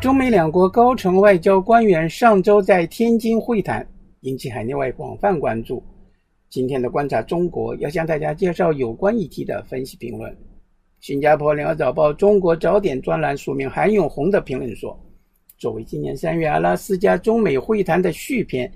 [0.00, 3.84] 中美两国高层外交官员上周在天津会谈，
[4.20, 5.82] 引起海内外广泛关注。
[6.48, 10.32] 今天的观察中国要向大家介绍有关议题的分析评论。
[11.00, 14.96] 新加坡联合早报中国早点专栏署名韩永红的评论说
[15.58, 18.70] ：“作为今年三月阿拉斯加中美会谈的续篇，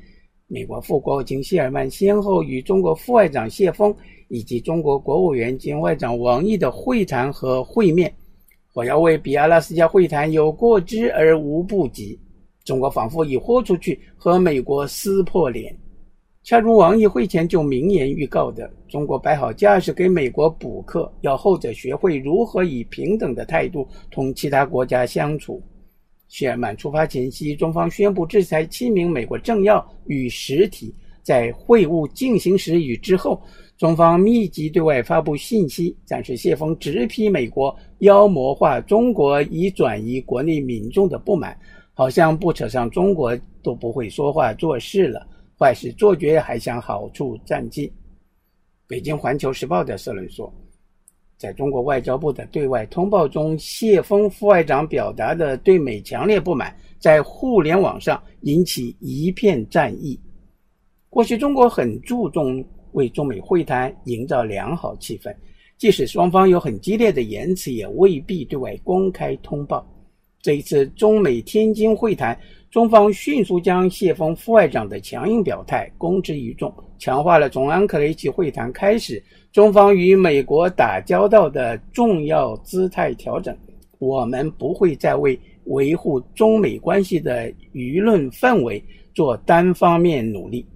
[0.48, 3.94] 美国副国务卿谢尔曼先后与中国副外长谢锋
[4.26, 8.12] 以及中国国务院兼外长王毅的会谈和会面。”
[8.72, 12.18] 我要为比阿拉斯加会谈有过之而无不及。
[12.64, 15.76] 中国仿佛已豁出去和美国撕破脸，
[16.42, 25.62] 恰如王毅会前就明言预告的，中国摆好架势给美国补课，要后者学会如何以平等的态度同其他国家相处。
[26.28, 33.42] 谢尔曼出发前夕，中方宣布制裁七名美国政要与实体，在会晤进行时与之后。
[33.78, 41.58] 中方密集对外发布信息，展示谢锋直批美国妖魔化中国，以转移国内民众的不满，
[41.92, 45.26] 好像不扯上中国都不会说话做事了，
[45.58, 47.90] 坏事做绝还想好处占尽。
[48.86, 50.52] 北京环球时报的社论说，
[51.36, 60.20] 在中国外交部的对外通报中，谢锋副外长表达的对美强烈不满，在互联网上引起一片战役。
[61.12, 62.64] 过去中国很注重。
[62.92, 65.34] 为中美会谈营造良好气氛，
[65.78, 69.82] 即使双方有很激烈的言辞，也未必对外公开通报。
[70.42, 72.38] 这一次中美天津会谈，
[72.70, 83.56] 中方迅速将谢锋副外长的强硬表态公之于众，强化了从安克雷奇会谈开始，中方与美国打交道的重要姿态调整。
[83.98, 90.66] 我们不会再为维护中美关系的舆论氛围做单方面努力。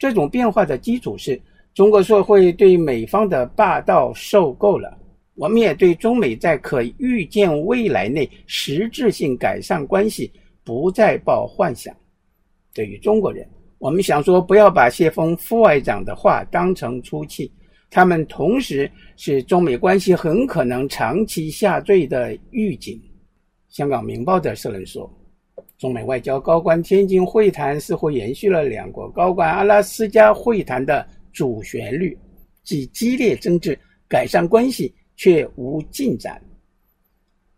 [0.00, 1.38] 这种变化的基础是
[1.74, 4.96] 中国社会对美方的霸道受够了。
[5.34, 10.32] 我们也对中美在可预见未来内实质性改善关系
[10.64, 11.94] 不再抱幻想。
[12.72, 13.46] 对于中国人，
[13.78, 17.52] 我们想说，不要把谢锋副外长的话当成出气，
[17.90, 22.98] 他们同时是中美关系很可能长期下坠的预警。
[23.68, 25.19] 香港明报的社论说。
[25.80, 32.14] 中美外交高官天津会谈似乎延续了两国高官阿拉斯加会谈的主旋律，
[32.62, 33.76] 即激烈争执、
[34.06, 36.38] 改善关系却无进展。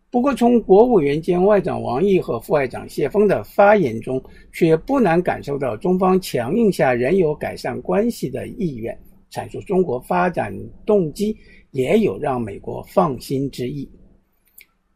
[0.09, 4.23] 不过，从国务院兼外长王毅和副外长谢锋的发言中，
[4.53, 8.97] 却不难感受到中方强硬下仍有改善关系的意愿，
[9.29, 11.35] 阐述中国发展动机
[11.71, 13.89] 也有让美国放心之意。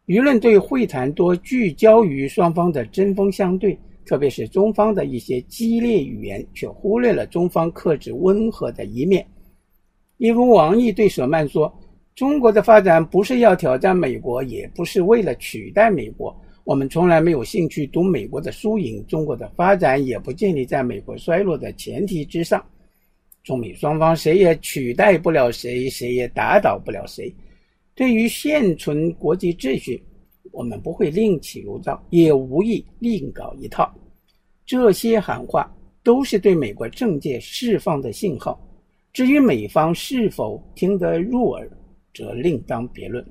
[0.08, 9.26] 舆论对会谈多聚焦于双方的针锋相对，特别是中方的一些激烈语言，却忽略了中方克制温和的一面。
[10.16, 11.72] 例如，王毅对舍曼说
[12.16, 16.34] ：“中国的发展不是要挑战美国，也不是为了取代美国。
[16.64, 22.66] 我们从来没有兴趣赌美国的输赢，中国的发展也不建立在美国衰落的前提之上。
[23.44, 27.30] 中美双方谁也取代不了谁，谁也打倒不了谁。”
[27.98, 30.00] 对于现存国际秩序，
[30.52, 33.92] 我们不会另起炉灶，也无意另搞一套。
[34.68, 35.68] 这些喊话
[36.04, 38.64] 都是对美国政界释放的信号。
[39.14, 41.68] 至于美方是否听得入耳，
[42.14, 43.26] 则另当别论。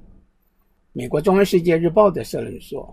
[0.92, 2.92] 美国《中央世界日报》的社论说：“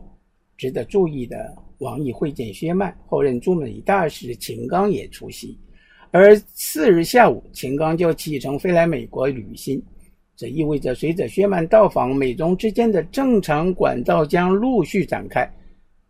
[0.56, 5.58] 值得注意的，王毅会见薛曼，后任驻美大使秦刚也出席，
[6.12, 9.84] 而次日下午，秦刚就启程飞来美国履新。”
[10.36, 15.48] 这意味着，随着薛曼到访，美中之间的正常管道将陆续展开。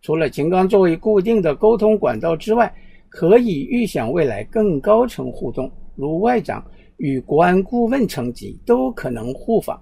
[0.02, 2.74] 除了秦刚作为固定的沟通管道之外，
[3.10, 6.66] 可以预想未来更高层互动，如外长
[6.98, 9.82] 与国安顾问层级都可能互访。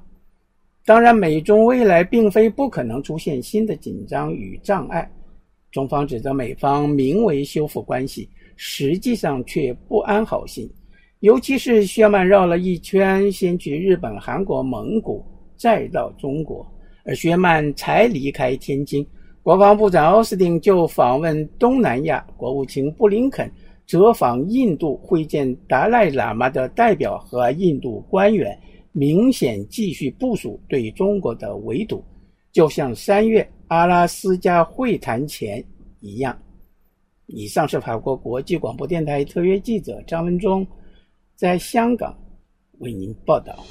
[0.85, 5.09] 当然，美中未来并非不可能出现新的紧张与障碍。
[5.72, 10.69] 中方指责美方名为修复关系，实际上却不安好心。
[11.21, 15.23] 尤其是薛曼绕了一圈，先去日本、韩国、蒙古，
[15.55, 16.65] 再到中国，
[17.05, 19.05] 而薛曼才离开天津，
[19.43, 23.49] 国防部长奥斯汀就访问东南亚，国务卿布林肯
[23.85, 28.57] 则访印度，会见达赖喇嘛的代表和印度官员，
[28.91, 32.03] 明显继续部署对中国的围堵，
[32.51, 35.63] 就像三月阿拉斯加会谈前
[35.99, 36.35] 一样。
[37.28, 40.66] 以上是法国国际广播电台特约记者张文忠。
[41.41, 42.16] 在香港
[42.78, 43.66] 为您报道。